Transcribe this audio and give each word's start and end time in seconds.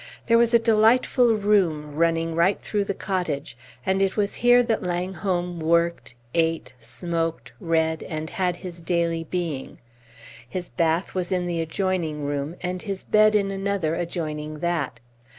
There 0.25 0.39
was 0.39 0.51
a 0.51 0.57
delightful 0.57 1.35
room 1.35 1.93
running 1.95 2.33
right 2.33 2.59
through 2.59 2.85
the 2.85 2.95
cottage; 2.95 3.55
and 3.85 4.01
it 4.01 4.17
was 4.17 4.33
here 4.41 4.63
that 4.63 4.81
Langholm 4.81 5.59
worked, 5.59 6.15
ate, 6.33 6.73
smoked, 6.79 7.51
read, 7.59 8.01
and 8.01 8.31
had 8.31 8.55
his 8.55 8.81
daily 8.81 9.25
being; 9.29 9.77
his 10.49 10.69
bath 10.71 11.13
was 11.13 11.31
in 11.31 11.45
the 11.45 11.57
room 11.57 11.61
adjoining, 11.67 12.55
and 12.63 12.81
his 12.81 13.03
bed 13.03 13.35
in 13.35 13.51
another 13.51 13.93
adjoining 13.93 14.57
that. 14.57 14.99